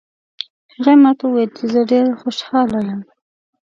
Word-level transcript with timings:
هغې 0.77 0.93
ما 1.01 1.11
ته 1.17 1.23
وویل 1.27 1.51
چې 1.57 1.65
زه 1.73 1.81
ډېره 1.91 2.11
خوشحاله 2.21 2.79
یم 2.87 3.01